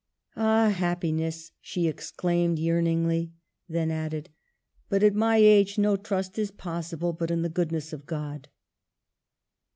[0.35, 3.33] "Ah happiness!" she exclaimed yearningly.
[3.69, 4.31] Then added,"
[4.89, 8.47] But at my age no trust is possible but in the goodness of God."